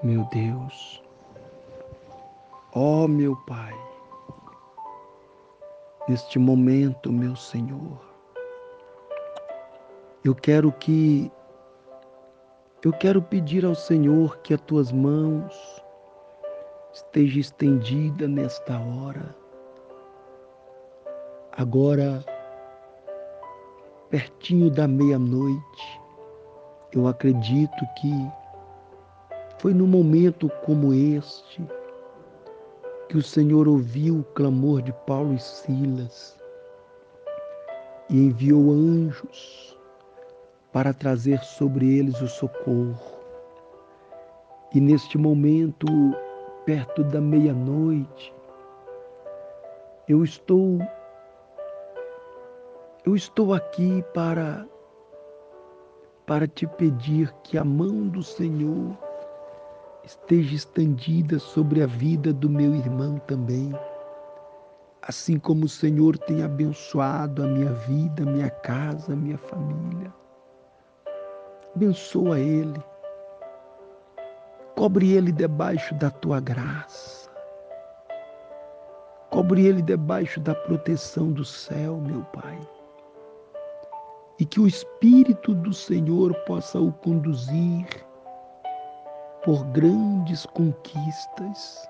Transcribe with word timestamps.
Meu 0.00 0.24
Deus, 0.26 1.02
ó 2.72 3.02
oh, 3.02 3.08
meu 3.08 3.34
Pai, 3.34 3.74
neste 6.08 6.38
momento, 6.38 7.12
meu 7.12 7.34
Senhor, 7.34 7.98
eu 10.24 10.36
quero 10.36 10.70
que 10.70 11.32
eu 12.84 12.92
quero 12.92 13.20
pedir 13.20 13.64
ao 13.64 13.74
Senhor 13.74 14.38
que 14.38 14.54
as 14.54 14.60
tuas 14.60 14.92
mãos 14.92 15.82
esteja 16.92 17.40
estendida 17.40 18.28
nesta 18.28 18.78
hora. 18.78 19.34
Agora, 21.56 22.24
pertinho 24.10 24.70
da 24.70 24.86
meia-noite, 24.86 26.00
eu 26.92 27.08
acredito 27.08 27.84
que 27.96 28.37
foi 29.58 29.74
num 29.74 29.86
momento 29.86 30.48
como 30.64 30.94
este 30.94 31.66
que 33.08 33.16
o 33.16 33.22
Senhor 33.22 33.66
ouviu 33.66 34.20
o 34.20 34.24
clamor 34.24 34.82
de 34.82 34.92
Paulo 35.06 35.34
e 35.34 35.38
Silas 35.38 36.38
e 38.08 38.26
enviou 38.26 38.70
anjos 38.70 39.76
para 40.72 40.92
trazer 40.92 41.40
sobre 41.40 41.98
eles 41.98 42.20
o 42.20 42.28
socorro. 42.28 43.18
E 44.74 44.80
neste 44.80 45.18
momento, 45.18 45.86
perto 46.64 47.02
da 47.02 47.20
meia-noite, 47.20 48.34
eu 50.06 50.22
estou 50.22 50.78
eu 53.04 53.16
estou 53.16 53.54
aqui 53.54 54.04
para 54.14 54.66
para 56.26 56.46
te 56.46 56.66
pedir 56.66 57.32
que 57.42 57.56
a 57.56 57.64
mão 57.64 58.06
do 58.06 58.22
Senhor 58.22 59.07
esteja 60.08 60.54
estendida 60.54 61.38
sobre 61.38 61.82
a 61.82 61.86
vida 61.86 62.32
do 62.32 62.48
meu 62.48 62.74
irmão 62.74 63.18
também. 63.26 63.70
Assim 65.02 65.38
como 65.38 65.66
o 65.66 65.68
Senhor 65.68 66.16
tem 66.16 66.42
abençoado 66.42 67.42
a 67.42 67.46
minha 67.46 67.72
vida, 67.74 68.24
minha 68.24 68.48
casa, 68.48 69.14
minha 69.14 69.36
família. 69.36 70.12
Abençoa 71.76 72.40
ele. 72.40 72.82
Cobre 74.74 75.12
ele 75.12 75.30
debaixo 75.30 75.94
da 75.96 76.10
tua 76.10 76.40
graça. 76.40 77.30
Cobre 79.28 79.66
ele 79.66 79.82
debaixo 79.82 80.40
da 80.40 80.54
proteção 80.54 81.30
do 81.32 81.44
céu, 81.44 81.98
meu 81.98 82.22
Pai. 82.32 82.58
E 84.40 84.46
que 84.46 84.58
o 84.58 84.66
Espírito 84.66 85.54
do 85.54 85.74
Senhor 85.74 86.34
possa 86.46 86.80
o 86.80 86.92
conduzir 86.92 88.07
por 89.48 89.64
grandes 89.68 90.44
conquistas, 90.44 91.88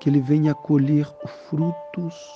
que 0.00 0.08
ele 0.08 0.22
venha 0.22 0.54
colher 0.54 1.06
os 1.22 1.30
frutos 1.50 2.34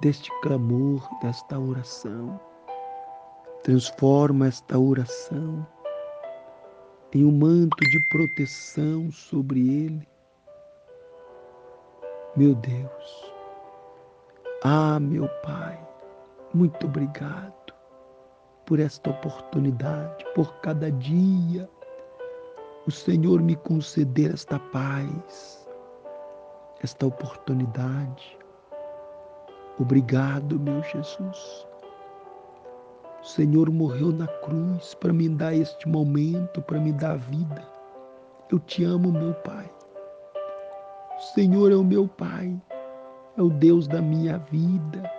deste 0.00 0.30
clamor, 0.40 1.06
desta 1.20 1.60
oração. 1.60 2.40
Transforma 3.64 4.46
esta 4.46 4.78
oração 4.78 5.66
em 7.12 7.22
um 7.22 7.32
manto 7.32 7.76
de 7.90 8.00
proteção 8.08 9.12
sobre 9.12 9.60
ele. 9.60 10.08
Meu 12.34 12.54
Deus, 12.54 13.34
ah, 14.62 14.98
meu 14.98 15.28
Pai, 15.42 15.78
muito 16.54 16.86
obrigado 16.86 17.52
por 18.64 18.80
esta 18.80 19.10
oportunidade, 19.10 20.24
por 20.34 20.50
cada 20.60 20.90
dia 20.90 21.68
o 22.86 22.90
Senhor 22.90 23.40
me 23.40 23.56
conceder 23.56 24.32
esta 24.32 24.58
paz, 24.58 25.68
esta 26.82 27.06
oportunidade. 27.06 28.38
Obrigado, 29.78 30.58
meu 30.60 30.82
Jesus. 30.82 31.66
O 33.22 33.26
Senhor 33.26 33.70
morreu 33.70 34.12
na 34.12 34.26
cruz 34.26 34.94
para 34.94 35.12
me 35.12 35.28
dar 35.28 35.54
este 35.54 35.88
momento, 35.88 36.60
para 36.62 36.78
me 36.78 36.92
dar 36.92 37.16
vida. 37.16 37.66
Eu 38.50 38.58
te 38.58 38.84
amo, 38.84 39.10
meu 39.10 39.34
Pai. 39.34 39.70
O 41.16 41.20
Senhor 41.34 41.72
é 41.72 41.76
o 41.76 41.84
meu 41.84 42.06
Pai, 42.06 42.60
é 43.36 43.42
o 43.42 43.48
Deus 43.48 43.88
da 43.88 44.02
minha 44.02 44.38
vida, 44.38 45.10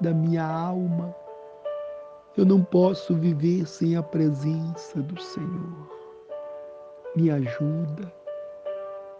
da 0.00 0.12
minha 0.12 0.44
alma 0.44 1.14
eu 2.36 2.44
não 2.44 2.62
posso 2.62 3.14
viver 3.14 3.66
sem 3.66 3.96
a 3.96 4.02
presença 4.02 5.00
do 5.00 5.18
Senhor. 5.18 5.95
Me 7.16 7.30
ajuda, 7.30 8.12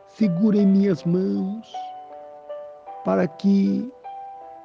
segura 0.06 0.58
em 0.58 0.66
minhas 0.66 1.02
mãos, 1.04 1.72
para 3.06 3.26
que 3.26 3.90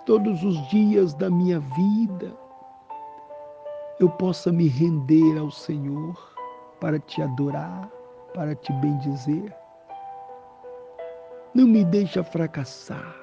todos 0.05 0.43
os 0.43 0.67
dias 0.67 1.13
da 1.13 1.29
minha 1.29 1.59
vida 1.59 2.33
eu 4.01 4.09
possa 4.09 4.51
me 4.51 4.67
render 4.67 5.37
ao 5.37 5.49
Senhor 5.49 6.13
para 6.81 6.99
te 6.99 7.21
adorar, 7.21 7.89
para 8.33 8.53
te 8.53 8.73
bendizer. 8.73 9.55
Não 11.53 11.67
me 11.67 11.85
deixa 11.85 12.25
fracassar, 12.25 13.15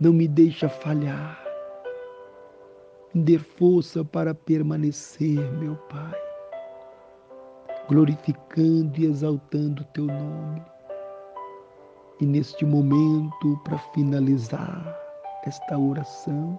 não 0.00 0.14
me 0.14 0.26
deixa 0.26 0.66
falhar. 0.68 1.44
Me 3.12 3.22
dê 3.22 3.38
força 3.38 4.02
para 4.02 4.34
permanecer, 4.34 5.52
meu 5.58 5.76
Pai, 5.88 6.23
glorificando 7.88 9.00
e 9.00 9.06
exaltando 9.06 9.82
o 9.82 9.86
teu 9.86 10.06
nome. 10.06 10.62
E 12.20 12.26
neste 12.26 12.64
momento, 12.64 13.60
para 13.64 13.78
finalizar 13.92 14.96
esta 15.44 15.78
oração, 15.78 16.58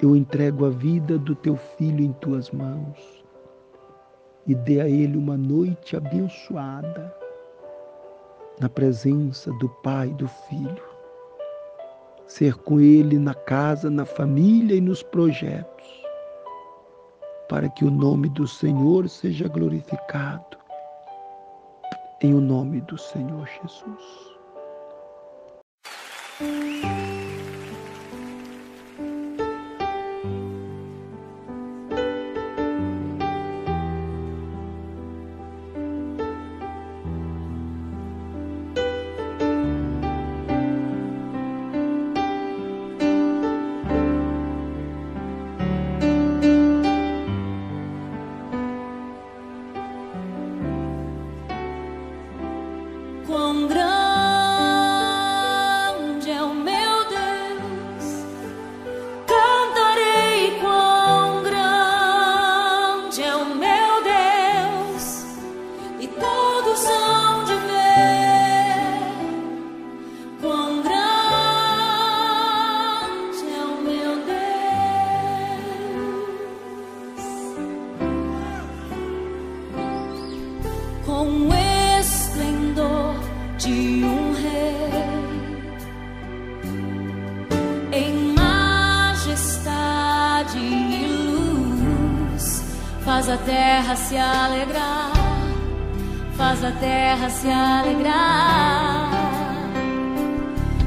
eu 0.00 0.16
entrego 0.16 0.66
a 0.66 0.70
vida 0.70 1.18
do 1.18 1.34
teu 1.34 1.56
filho 1.56 2.04
em 2.04 2.12
tuas 2.14 2.50
mãos 2.50 3.24
e 4.46 4.54
dê 4.54 4.80
a 4.80 4.88
ele 4.88 5.16
uma 5.16 5.36
noite 5.36 5.96
abençoada 5.96 7.14
na 8.60 8.68
presença 8.68 9.52
do 9.54 9.68
Pai 9.82 10.08
e 10.08 10.14
do 10.14 10.28
Filho 10.28 10.94
ser 12.26 12.54
com 12.56 12.80
Ele 12.80 13.18
na 13.18 13.34
casa, 13.34 13.90
na 13.90 14.04
família 14.04 14.74
e 14.74 14.80
nos 14.80 15.02
projetos, 15.02 16.03
para 17.48 17.68
que 17.68 17.84
o 17.84 17.90
nome 17.90 18.28
do 18.28 18.46
Senhor 18.46 19.08
seja 19.08 19.48
glorificado. 19.48 20.58
Em 22.20 22.34
o 22.34 22.40
nome 22.40 22.80
do 22.82 22.96
Senhor 22.96 23.46
Jesus. 23.62 24.34
com 81.14 81.26
o 81.48 81.54
esplendor 82.00 83.14
de 83.56 84.02
um 84.04 84.32
rei. 84.32 84.90
Em 87.92 88.34
majestade 88.34 89.68
e 90.58 91.06
luz, 91.06 92.64
faz 93.04 93.28
a 93.28 93.36
terra 93.36 93.94
se 93.94 94.16
alegrar, 94.16 95.12
faz 96.36 96.64
a 96.64 96.72
terra 96.72 97.30
se 97.30 97.48
alegrar. 97.48 99.10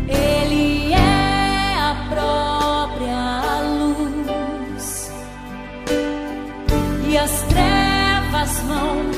Ele 0.09 0.91
é 0.91 1.75
a 1.79 1.95
própria 2.09 3.61
luz 3.61 5.09
e 7.07 7.17
as 7.17 7.43
trevas 7.43 8.59
vão 8.67 9.16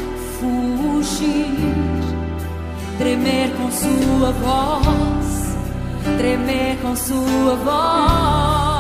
tremer 3.00 3.50
com 3.56 3.72
sua 3.72 4.32
voz, 4.34 5.58
tremer 6.18 6.78
com 6.82 6.94
sua 6.98 7.56
voz. 7.56 8.79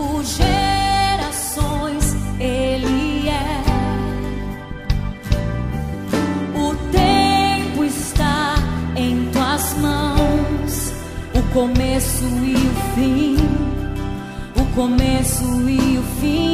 por 0.00 0.24
gerações 0.24 2.16
ele 2.38 3.28
é. 3.28 3.62
O 6.58 6.74
tempo 6.90 7.84
está 7.84 8.54
em 8.96 9.30
tuas 9.30 9.74
mãos, 9.76 10.92
o 11.34 11.42
começo 11.52 12.24
e 12.24 12.54
o 12.54 12.74
fim, 12.94 13.36
o 14.56 14.64
começo 14.74 15.44
e 15.68 15.98
o 15.98 16.02
fim. 16.18 16.49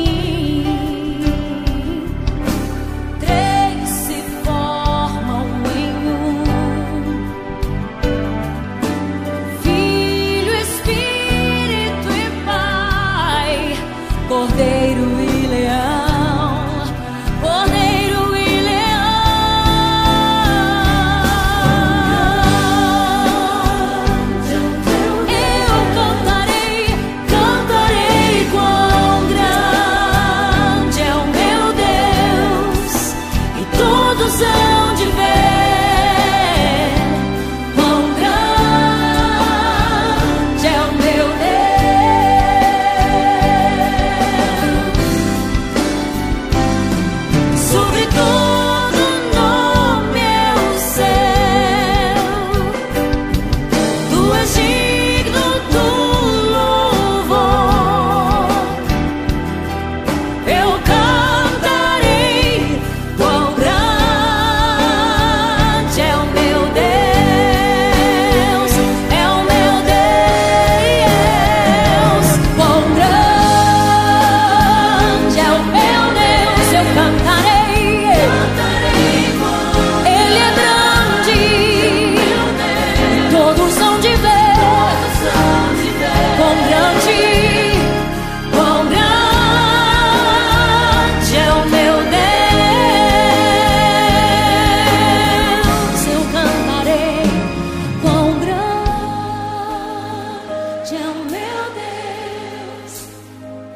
É 100.88 100.94
o 100.94 101.14
meu 101.16 101.64
Deus, 101.74 102.92